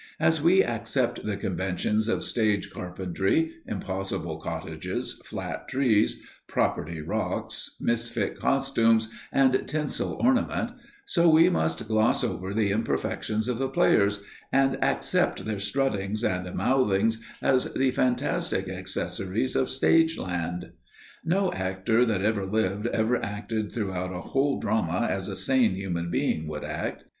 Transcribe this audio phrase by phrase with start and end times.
[0.19, 8.35] As we accept the conventions of stage carpentry, impossible cottages, flat trees, "property" rocks, misfit
[8.35, 10.71] costumes and tinsel ornament,
[11.05, 16.51] so we must gloss over the imperfections of the players, and accept their struttings and
[16.55, 20.71] mouthings as the fantastic accessories of stage land.
[21.23, 26.09] No actor that ever lived ever acted throughout a whole drama as a sane human
[26.09, 27.03] being would act.